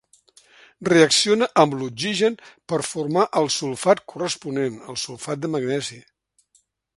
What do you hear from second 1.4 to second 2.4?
amb l'oxigen